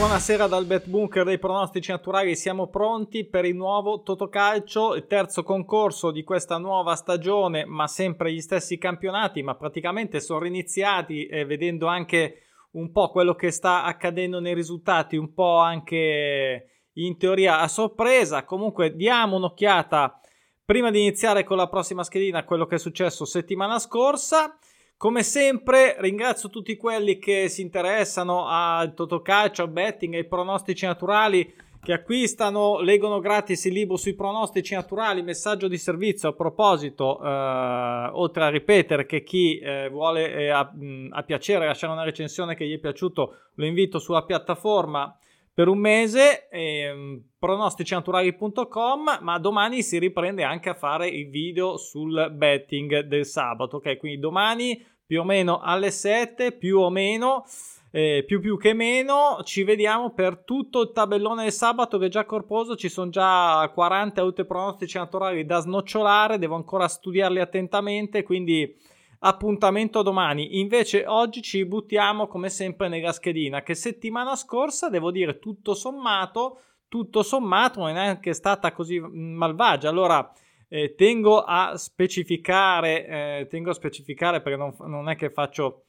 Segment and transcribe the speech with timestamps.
[0.00, 5.42] Buonasera dal Bet Bunker dei pronostici naturali, siamo pronti per il nuovo Totocalcio, il terzo
[5.42, 11.44] concorso di questa nuova stagione, ma sempre gli stessi campionati, ma praticamente sono riniziati e
[11.44, 17.60] vedendo anche un po' quello che sta accadendo nei risultati, un po' anche in teoria
[17.60, 18.46] a sorpresa.
[18.46, 20.18] Comunque diamo un'occhiata
[20.64, 24.58] prima di iniziare con la prossima schedina a quello che è successo settimana scorsa.
[25.00, 31.50] Come sempre ringrazio tutti quelli che si interessano al totocalcio, al betting, ai pronostici naturali,
[31.82, 36.28] che acquistano, leggono gratis il libro sui pronostici naturali, messaggio di servizio.
[36.28, 40.70] A proposito, eh, oltre a ripetere che chi eh, vuole eh, a,
[41.08, 45.16] a, piacere lasciare una recensione che gli è piaciuto, lo invito sulla piattaforma
[45.52, 52.30] per un mese, eh, pronosticinaturali.com, ma domani si riprende anche a fare i video sul
[52.32, 53.96] betting del sabato, ok?
[53.98, 57.44] Quindi domani più o meno alle 7, più o meno,
[57.90, 62.10] eh, più più che meno, ci vediamo per tutto il tabellone del sabato che è
[62.10, 68.22] già corposo, ci sono già 40 altri pronostici naturali da snocciolare, devo ancora studiarli attentamente,
[68.22, 68.72] quindi
[69.20, 70.58] appuntamento domani.
[70.60, 76.60] Invece oggi ci buttiamo come sempre nella schedina che settimana scorsa, devo dire tutto sommato,
[76.88, 79.88] tutto sommato non è neanche stata così malvagia.
[79.88, 80.32] Allora
[80.68, 85.84] eh, tengo a specificare, eh, tengo a specificare perché non, non, è che faccio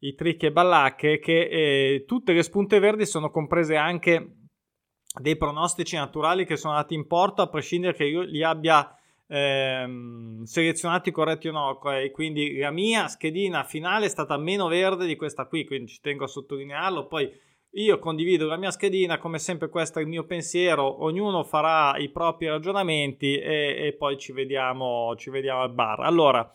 [0.00, 4.36] i trick e ballacche, che eh, tutte le spunte verdi sono comprese anche
[5.18, 8.94] dei pronostici naturali che sono andati in porto, a prescindere che io li abbia
[9.28, 11.78] ehm, selezionati corretti o no.
[12.12, 16.24] Quindi la mia schedina finale è stata meno verde di questa qui, quindi ci tengo
[16.24, 17.06] a sottolinearlo.
[17.06, 17.30] Poi
[17.70, 22.08] io condivido la mia schedina, come sempre questo è il mio pensiero, ognuno farà i
[22.08, 26.00] propri ragionamenti e, e poi ci vediamo, ci vediamo al bar.
[26.00, 26.50] Allora,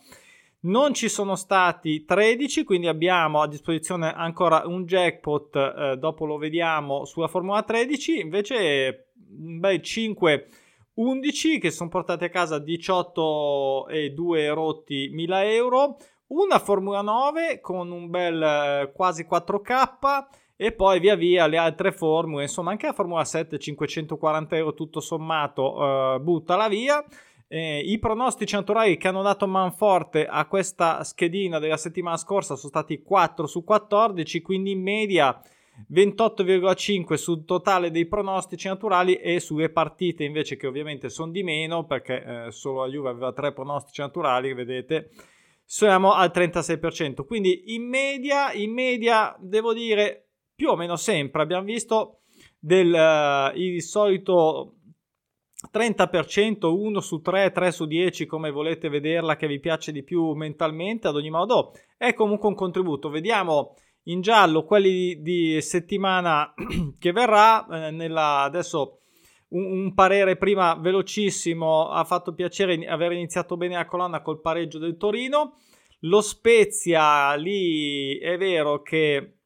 [0.62, 6.38] non ci sono stati 13, quindi abbiamo a disposizione ancora un jackpot, eh, dopo lo
[6.38, 10.48] vediamo sulla Formula 13, invece bel 5
[10.94, 15.96] 11 che sono portati a casa 18 e 2 rotti 1000 euro,
[16.28, 21.92] una Formula 9 con un bel eh, quasi 4K e poi via via le altre
[21.92, 27.02] formule, insomma anche la Formula 7 540 euro tutto sommato, eh, buttala via.
[27.48, 32.68] Eh, I pronostici naturali che hanno dato manforte a questa schedina della settimana scorsa sono
[32.68, 35.38] stati 4 su 14, quindi in media
[35.90, 41.84] 28,5 sul totale dei pronostici naturali e sulle partite invece che ovviamente sono di meno
[41.86, 45.10] perché eh, solo la Juve aveva 3 pronostici naturali, vedete,
[45.64, 47.24] siamo al 36%.
[47.24, 52.20] Quindi in media, in media devo dire più o meno sempre abbiamo visto
[52.58, 54.76] del, uh, il solito
[55.72, 60.32] 30%, 1 su 3, 3 su 10, come volete vederla, che vi piace di più
[60.32, 63.08] mentalmente, ad ogni modo è comunque un contributo.
[63.08, 66.52] Vediamo in giallo quelli di, di settimana
[66.98, 67.66] che verrà.
[67.86, 68.98] Eh, nella, adesso
[69.48, 74.78] un, un, parere prima velocissimo, ha fatto piacere aver iniziato bene la colonna col pareggio
[74.78, 75.56] del Torino.
[76.00, 79.36] Lo Spezia lì è vero che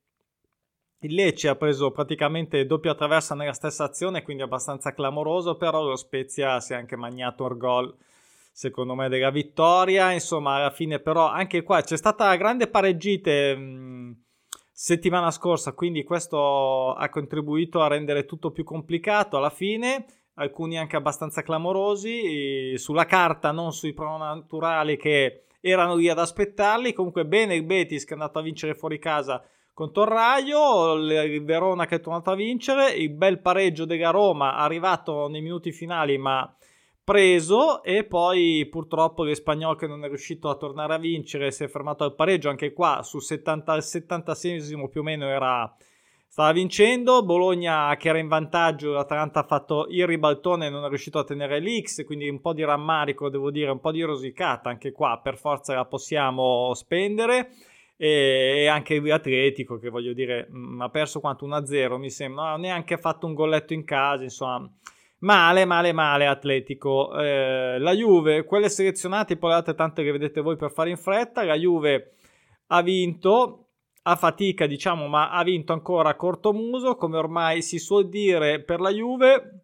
[1.00, 5.96] il Lecce ha preso praticamente doppia traversa nella stessa azione, quindi abbastanza clamoroso, però lo
[5.96, 7.94] Spezia si è anche magnato un gol,
[8.52, 10.12] secondo me, della vittoria.
[10.12, 14.25] Insomma, alla fine però anche qua c'è stata grande pareggite mh,
[14.78, 20.04] settimana scorsa, quindi questo ha contribuito a rendere tutto più complicato alla fine.
[20.34, 26.92] Alcuni anche abbastanza clamorosi, sulla carta, non sui pronaturali che erano lì ad aspettarli.
[26.92, 29.42] Comunque bene il Betis che è andato a vincere fuori casa
[29.72, 35.26] con Torraio, il Verona che è tornato a vincere, il bel pareggio della Roma arrivato
[35.28, 36.54] nei minuti finali ma
[37.06, 41.68] preso e poi purtroppo l'Espagnol che non è riuscito a tornare a vincere si è
[41.68, 42.48] fermato al pareggio.
[42.48, 45.72] Anche qua sul 70, 76 più o meno era
[46.26, 47.24] stava vincendo.
[47.24, 51.24] Bologna che era in vantaggio l'Atalanta ha fatto il ribaltone e non è riuscito a
[51.24, 55.20] tenere l'X quindi un po' di rammarico devo dire un po' di rosicata anche qua.
[55.22, 57.50] Per forza la possiamo spendere.
[57.96, 62.56] E anche l'Atletico che voglio dire mh, mm, ha perso quanto 1-0 mi sembra, ha
[62.56, 64.68] neanche fatto un golletto in casa insomma
[65.18, 70.40] male male male Atletico eh, la Juve, quelle selezionate poi le altre tante che vedete
[70.40, 72.14] voi per fare in fretta la Juve
[72.68, 73.68] ha vinto
[74.02, 78.62] a fatica diciamo ma ha vinto ancora a corto muso come ormai si suol dire
[78.62, 79.60] per la Juve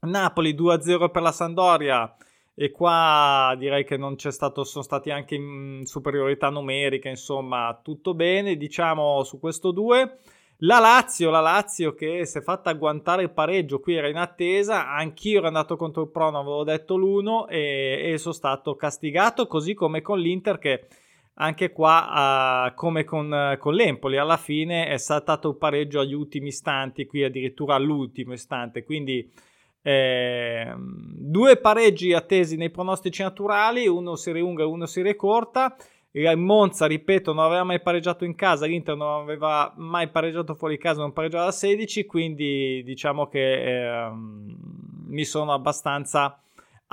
[0.00, 2.16] Napoli 2-0 per la Sandoria
[2.54, 8.14] e qua direi che non c'è stato, sono stati anche in superiorità numerica, insomma, tutto
[8.14, 10.18] bene, diciamo su questo 2.
[10.64, 14.88] La Lazio, la Lazio che si è fatta agguantare il pareggio, qui era in attesa,
[14.88, 19.74] anch'io ero andato contro il Prono, avevo detto l'1 e, e sono stato castigato, così
[19.74, 20.86] come con l'Inter che
[21.34, 26.48] anche qua uh, come con, con, l'Empoli alla fine è saltato un pareggio agli ultimi
[26.48, 29.32] istanti qui addirittura all'ultimo istante quindi
[29.80, 35.74] eh, due pareggi attesi nei pronostici naturali uno serie lunga e uno serie corta
[36.12, 40.76] il Monza ripeto non aveva mai pareggiato in casa l'Inter non aveva mai pareggiato fuori
[40.76, 46.36] casa non pareggiava da 16 quindi diciamo che eh, mi sono abbastanza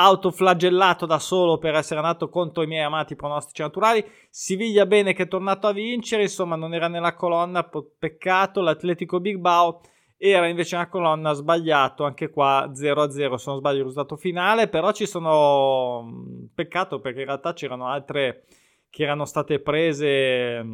[0.02, 4.04] autoflagellato da solo per essere andato contro i miei amati pronostici naturali.
[4.30, 7.70] Siviglia bene che è tornato a vincere, insomma non era nella colonna,
[8.00, 9.82] peccato, l'Atletico Big Bao
[10.18, 14.92] era invece nella colonna sbagliato, anche qua 0-0 se non sbaglio il risultato finale, però
[14.92, 16.06] ci sono
[16.54, 18.46] peccato perché in realtà c'erano altre
[18.90, 20.66] che erano state prese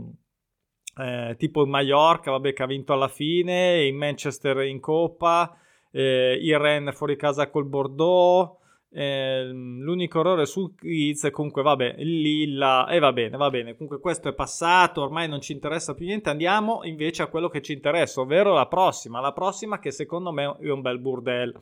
[0.98, 5.58] eh, tipo il Mallorca, vabbè che ha vinto alla fine, in Manchester in Coppa,
[5.92, 8.64] eh, il Rennes fuori casa col Bordeaux,
[8.96, 14.00] eh, l'unico errore su Kids comunque vabbè Lilla e eh, va bene va bene comunque
[14.00, 17.74] questo è passato ormai non ci interessa più niente andiamo invece a quello che ci
[17.74, 21.62] interessa ovvero la prossima la prossima che secondo me è un bel burdello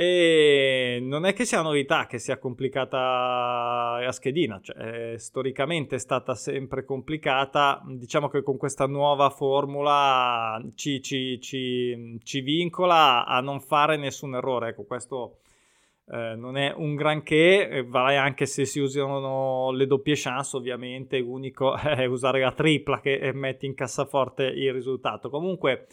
[0.00, 5.98] e non è che sia una novità che sia complicata la schedina, cioè, storicamente è
[5.98, 13.40] stata sempre complicata, diciamo che con questa nuova formula ci, ci, ci, ci vincola a
[13.40, 15.38] non fare nessun errore, ecco questo
[16.12, 21.18] eh, non è un granché, eh, vale anche se si usano le doppie chance, ovviamente
[21.18, 25.28] l'unico è usare la tripla che metti in cassaforte il risultato.
[25.28, 25.88] Comunque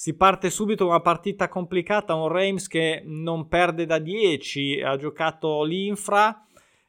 [0.00, 5.62] si parte subito una partita complicata, un Reims che non perde da 10, ha giocato
[5.62, 6.42] l'Infra,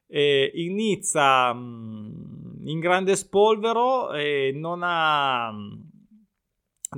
[0.07, 5.51] eh, il Nizza mm, in grande spolvero e non ha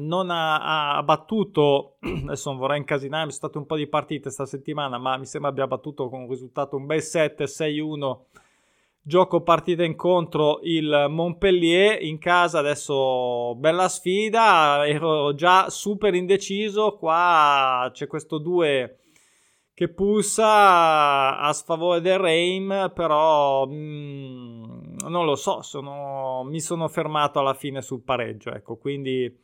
[0.02, 4.46] non ha, ha, battuto, adesso non vorrei incasinare, sono state un po' di partite questa
[4.46, 8.20] settimana, ma mi sembra abbia battuto con un risultato un bel 7-6-1,
[9.06, 17.90] gioco partita incontro il Montpellier in casa, adesso bella sfida, ero già super indeciso, qua
[17.94, 19.00] c'è questo 2
[19.74, 26.88] che pulsa a sfavore del Reim, però mh, mm, non lo so, sono, mi sono
[26.88, 29.36] fermato alla fine sul pareggio, ecco, quindi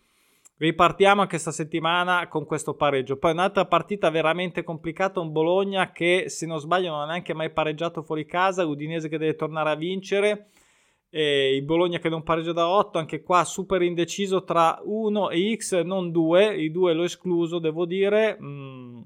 [0.60, 3.16] Ripartiamo anche questa settimana con questo pareggio.
[3.16, 7.50] Poi un'altra partita veramente complicata, un Bologna che se non sbaglio non ha neanche mai
[7.50, 10.50] pareggiato fuori casa, l'Udinese che deve tornare a vincere,
[11.10, 15.56] e il Bologna che non pareggia da 8, anche qua super indeciso tra 1 e
[15.56, 18.38] X, non 2, i 2 l'ho escluso devo dire.
[18.42, 19.00] Mm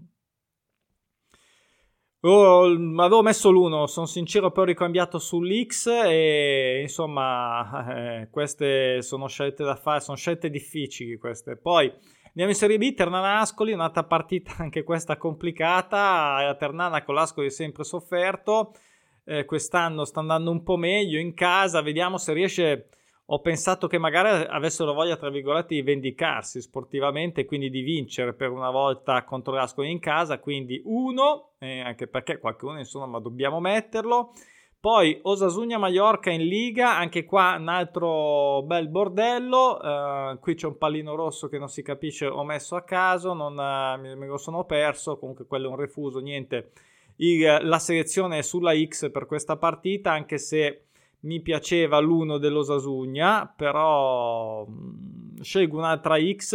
[2.25, 9.27] Oh, avevo messo l'1, sono sincero, poi ho ricambiato sull'X e insomma eh, queste sono
[9.27, 11.57] scelte da fare, sono scelte difficili queste.
[11.57, 11.91] Poi
[12.27, 17.51] andiamo in Serie B, Ternana Ascoli, un'altra partita anche questa complicata, la Ternana con l'Ascoli
[17.51, 18.73] sempre sofferto,
[19.25, 22.87] eh, quest'anno sta andando un po' meglio in casa, vediamo se riesce
[23.33, 28.51] ho pensato che magari avessero voglia, tra virgolette, di vendicarsi sportivamente quindi di vincere per
[28.51, 30.37] una volta contro l'Ascoli in casa.
[30.37, 34.33] Quindi uno, eh, anche perché qualcuno insomma, ma dobbiamo metterlo.
[34.79, 39.79] Poi Osasugna Mallorca in Liga, anche qua un altro bel bordello.
[39.81, 43.53] Uh, qui c'è un pallino rosso che non si capisce, ho messo a caso, non,
[43.53, 45.17] uh, me lo sono perso.
[45.17, 46.71] Comunque quello è un refuso, niente.
[47.15, 50.83] Il, la selezione è sulla X per questa partita, anche se
[51.23, 56.53] mi piaceva l'uno dell'Osasugna, però mm, scelgo un'altra X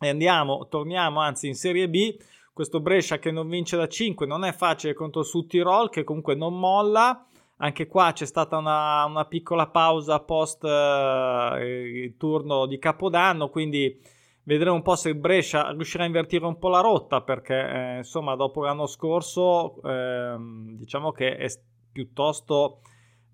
[0.00, 2.16] e andiamo, torniamo anzi in Serie B.
[2.52, 6.04] Questo Brescia che non vince da 5 non è facile contro il Sud Tirol che
[6.04, 7.26] comunque non molla.
[7.58, 14.00] Anche qua c'è stata una, una piccola pausa post eh, turno di Capodanno, quindi
[14.44, 17.96] vedremo un po' se il Brescia riuscirà a invertire un po' la rotta perché eh,
[17.98, 20.36] insomma dopo l'anno scorso eh,
[20.76, 21.46] diciamo che è
[21.90, 22.80] piuttosto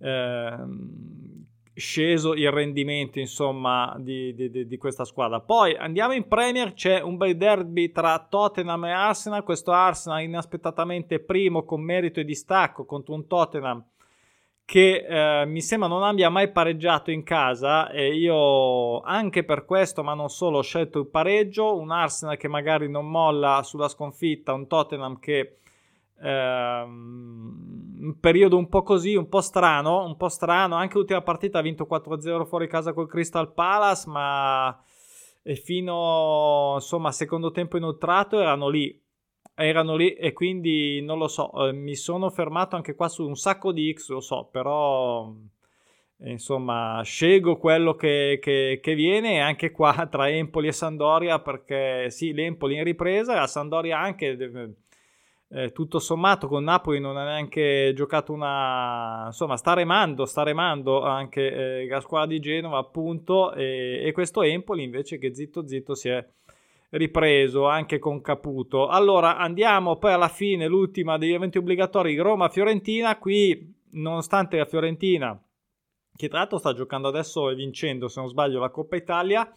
[0.00, 1.20] Ehm,
[1.80, 5.40] sceso il rendimento insomma di, di, di, questa squadra.
[5.40, 9.42] Poi andiamo in Premier c'è un bel derby tra Tottenham e Arsenal.
[9.42, 13.84] Questo Arsenal inaspettatamente primo con merito e distacco contro un Tottenham
[14.64, 20.04] che eh, mi sembra non abbia mai pareggiato in casa e io anche per questo
[20.04, 21.76] ma non solo ho scelto il pareggio.
[21.76, 25.56] Un Arsenal che magari non molla sulla sconfitta un Tottenham che
[26.22, 30.74] Ehm, un periodo un po' così, un po' strano, un po' strano.
[30.76, 34.82] Anche l'ultima partita ha vinto 4-0 fuori casa col Crystal Palace, ma
[35.62, 38.98] fino insomma secondo tempo inoltrato erano lì.
[39.54, 43.36] Erano lì e quindi non lo so, eh, mi sono fermato anche qua su un
[43.36, 45.30] sacco di X, lo so, però
[46.22, 52.32] insomma scelgo quello che, che, che, viene anche qua tra Empoli e Sandoria perché sì
[52.32, 54.36] l'Empoli in ripresa la Sandoria anche
[55.52, 61.02] eh, tutto sommato con Napoli non ha neanche giocato una insomma sta remando sta remando
[61.02, 65.94] anche eh, la squadra di Genova appunto e, e, questo Empoli invece che zitto zitto
[65.94, 66.24] si è
[66.90, 68.88] ripreso anche con Caputo.
[68.88, 73.18] Allora andiamo poi alla fine l'ultima degli eventi obbligatori Roma-Fiorentina.
[73.18, 75.40] Qui nonostante la Fiorentina
[76.16, 79.50] che tra l'altro sta giocando adesso e vincendo se non sbaglio la Coppa Italia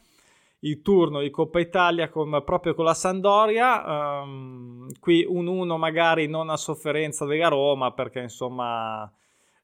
[0.64, 4.22] il turno di Coppa Italia con, proprio con la Sandoria.
[4.22, 9.12] Um, qui un 1 magari non a sofferenza della Roma perché insomma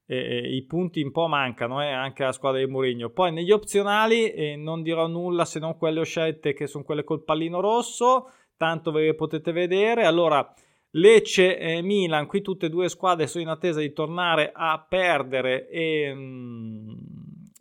[0.06, 3.10] eh, eh, i punti un po' mancano eh, anche alla squadra di Mourinho.
[3.10, 7.24] Poi negli opzionali eh, non dirò nulla se non quelle scelte che sono quelle col
[7.24, 10.04] pallino rosso, tanto ve le potete vedere.
[10.04, 10.54] Allora
[10.94, 15.70] Lecce e Milan, qui tutte e due squadre sono in attesa di tornare a perdere
[15.70, 16.90] e mm,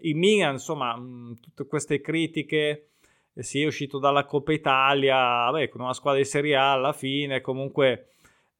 [0.00, 2.88] il Milan, insomma, mm, tutte queste critiche
[3.42, 5.16] sì, è uscito dalla Coppa Italia,
[5.50, 8.08] vabbè, con una squadra di Serie A alla fine, comunque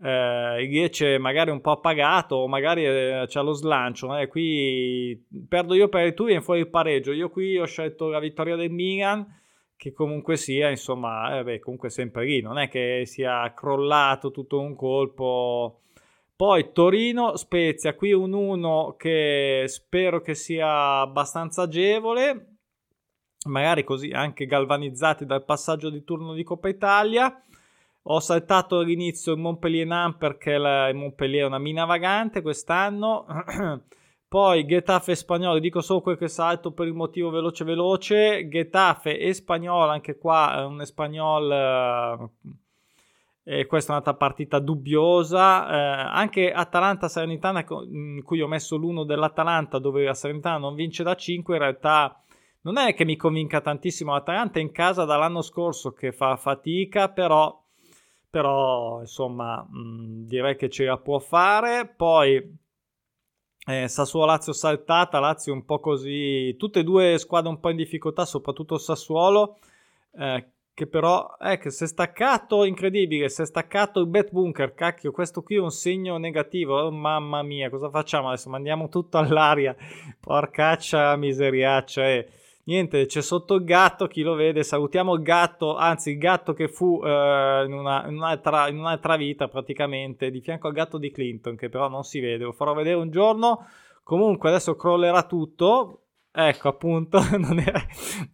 [0.00, 5.74] eh, il Lecce magari un po' appagato, magari eh, c'è lo slancio, eh, qui perdo
[5.74, 9.26] io per tu, viene fuori il pareggio, io qui ho scelto la vittoria del Milan,
[9.76, 14.60] che comunque sia, insomma, eh, beh, comunque sempre lì, non è che sia crollato tutto
[14.60, 15.80] un colpo.
[16.34, 22.57] Poi Torino, Spezia, qui un 1 che spero che sia abbastanza agevole,
[23.48, 27.42] magari così anche galvanizzati dal passaggio di turno di Coppa Italia.
[28.10, 33.26] Ho saltato all'inizio il Montpellier-Nam perché la, il Montpellier è una mina vagante quest'anno.
[34.28, 38.48] Poi Getafe e Spagnolo, dico solo quel che salto per il motivo veloce veloce.
[38.48, 42.30] Getafe e Spagnolo, anche qua è un Espagnol.
[43.44, 45.68] Eh, questa è un'altra partita dubbiosa.
[45.68, 51.14] Eh, anche Atalanta-Salernitana, in cui ho messo l'uno dell'Atalanta, dove la Salernitana non vince da
[51.14, 52.22] 5, in realtà
[52.62, 57.62] non è che mi convinca tantissimo l'Atalanta in casa dall'anno scorso che fa fatica, però,
[58.28, 61.86] però insomma mh, direi che ce la può fare.
[61.86, 62.58] Poi
[63.66, 68.24] eh, Sassuolo-Lazio saltata, Lazio un po' così, tutte e due squadre un po' in difficoltà,
[68.24, 69.58] soprattutto Sassuolo.
[70.12, 74.74] Eh, che però è che si è staccato incredibile, si è staccato il bet bunker,
[74.74, 78.48] cacchio, questo qui è un segno negativo, oh, mamma mia, cosa facciamo adesso?
[78.48, 79.74] Mandiamo tutto all'aria,
[80.20, 82.28] porcaccia miseriaccia, eh
[82.68, 86.68] niente, c'è sotto il gatto, chi lo vede, salutiamo il gatto, anzi il gatto che
[86.68, 91.10] fu eh, in, una, in, un'altra, in, un'altra, vita praticamente, di fianco al gatto di
[91.10, 93.66] Clinton, che però non si vede, lo farò vedere un giorno,
[94.02, 97.80] comunque adesso crollerà tutto, ecco appunto, non era,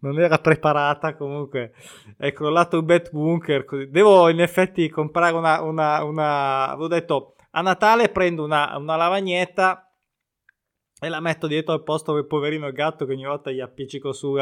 [0.01, 1.71] non era preparata, comunque.
[2.17, 3.89] È crollato il bet bunker, così.
[3.89, 9.84] devo in effetti comprare una, una, una, avevo detto a Natale prendo una, una lavagnetta
[10.99, 14.35] e la metto dietro al posto del poverino gatto che ogni volta gli appiccico su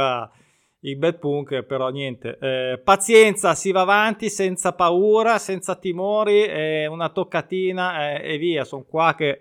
[0.86, 2.38] il bad punk, però niente.
[2.40, 8.66] Eh, pazienza, si va avanti senza paura, senza timori, eh, una toccatina eh, e via.
[8.66, 9.40] Sono qua che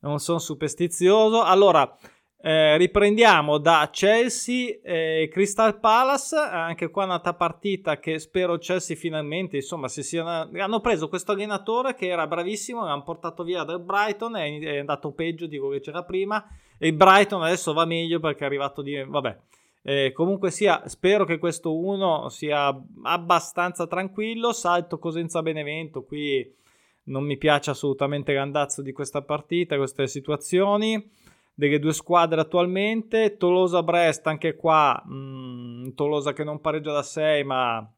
[0.00, 1.42] non sono superstizioso.
[1.42, 1.96] Allora,
[2.42, 8.96] eh, riprendiamo da Chelsea e Crystal Palace, anche qua è un'altra partita che spero Chelsea
[8.96, 10.48] finalmente, insomma, si siano...
[10.58, 15.46] hanno preso questo allenatore che era bravissimo, l'hanno portato via dal Brighton, è, andato peggio
[15.46, 16.42] di quello che c'era prima.
[16.78, 19.04] E il Brighton adesso va meglio perché è arrivato di...
[19.06, 19.38] vabbè.
[19.82, 26.54] Eh, comunque sia, spero che questo 1 sia abbastanza tranquillo, salto Cosenza Benevento, qui
[27.04, 31.18] non mi piace assolutamente l'andazzo di questa partita, queste situazioni
[31.60, 33.36] delle due squadre attualmente.
[33.36, 37.92] Tolosa-Brest, anche qua, mh, mm, Tolosa che non pareggia da 6, ma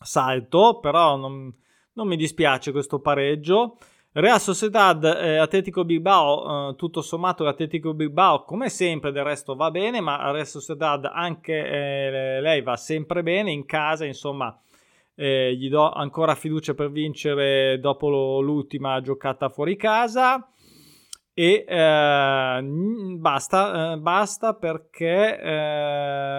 [0.00, 1.52] salto, però non,
[1.92, 3.78] non, mi dispiace questo pareggio.
[4.12, 9.70] Real Sociedad, eh, Atletico Bilbao, eh, tutto sommato l'Atletico Bilbao come sempre del resto va
[9.70, 14.58] bene, ma Real Sociedad anche eh, lei va sempre bene in casa, insomma
[15.14, 20.48] eh, gli do ancora fiducia per vincere dopo l'ultima giocata fuori casa
[21.38, 22.62] e eh,
[23.16, 25.38] basta, eh, basta perché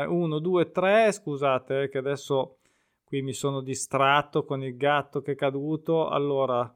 [0.10, 2.58] 1, 2, 3, scusate che adesso
[3.06, 6.70] qui mi sono distratto con il gatto che è caduto, allora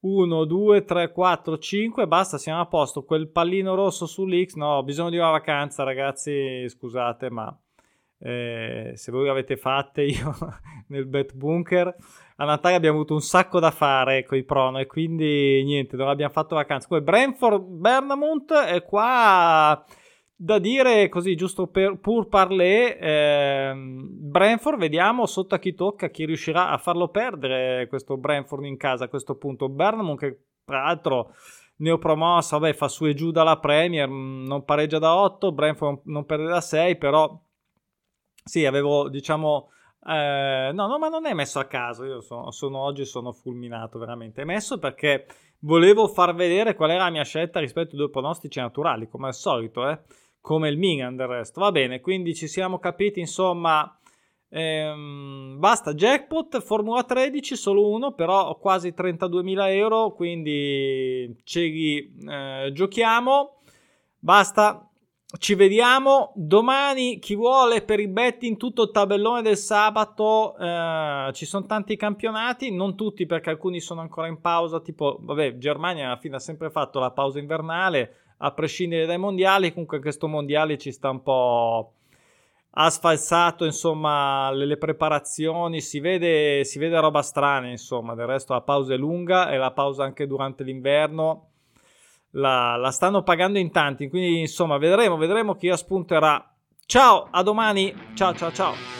[0.00, 4.82] 1, 2, 3, 4, 5, basta, siamo a posto, quel pallino rosso sull'X, no, ho
[4.82, 7.54] bisogno di una vacanza ragazzi, scusate ma
[8.20, 10.34] eh, se voi l'avete fatte io
[10.86, 11.94] nel bet bunker
[12.40, 16.08] a Natale abbiamo avuto un sacco da fare con i prono e quindi niente, non
[16.08, 16.86] abbiamo fatto vacanza.
[16.86, 19.84] Poi Brentford Bernamont è qua
[20.40, 26.26] da dire così giusto per pur parler eh, Brentford vediamo sotto a chi tocca chi
[26.26, 31.34] riuscirà a farlo perdere questo Brentford in casa a questo punto Bernamont che tra l'altro
[31.78, 36.24] neopromossa vabbè fa su e giù dalla Premier mm, non pareggia da 8 Brentford non
[36.24, 37.36] perde da 6 però
[38.44, 39.70] sì avevo diciamo
[40.08, 42.04] Eh, no, no, ma non è messo a caso.
[42.04, 44.42] Io sono, sono, oggi sono fulminato veramente.
[44.42, 45.26] È messo perché
[45.60, 49.34] volevo far vedere qual era la mia scelta rispetto ai due pronostici naturali, come al
[49.34, 49.98] solito, eh?
[50.40, 51.60] come il Milan del resto.
[51.60, 53.92] Va bene, quindi ci siamo capiti, insomma.
[54.50, 62.14] Ehm, basta, jackpot, Formula 13, solo uno, però ho quasi 32.000 euro, quindi ce li
[62.26, 63.60] eh, giochiamo.
[64.18, 64.87] Basta,
[65.36, 67.18] ci vediamo domani.
[67.18, 70.56] Chi vuole per i betting tutto il tabellone del sabato.
[70.56, 74.80] Eh, ci sono tanti campionati, non tutti perché alcuni sono ancora in pausa.
[74.80, 79.72] Tipo, vabbè, Germania alla fine ha sempre fatto la pausa invernale, a prescindere dai mondiali.
[79.72, 81.92] Comunque, questo mondiale ci sta un po'
[82.70, 88.52] ha sfalsato insomma le, le preparazioni si vede, si vede roba strana insomma del resto
[88.52, 91.46] la pausa è lunga e la pausa anche durante l'inverno
[92.32, 96.52] la, la stanno pagando in tanti quindi insomma vedremo vedremo chi la spunterà.
[96.86, 97.94] Ciao a domani.
[98.14, 98.97] Ciao ciao ciao